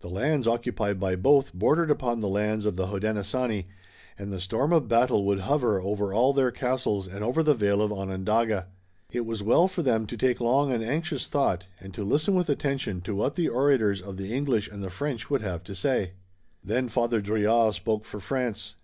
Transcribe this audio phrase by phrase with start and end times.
[0.00, 3.66] The lands occupied by both bordered upon the lands of the Hodenosaunee,
[4.18, 7.82] and the storm of battle would hover over all their castles and over the vale
[7.82, 8.68] of Onondaga.
[9.12, 12.48] It was well for them to take long and anxious thought, and to listen with
[12.48, 16.12] attention to what the orators of the English and the French would have to say.
[16.64, 18.74] Then Father Drouillard spoke for France.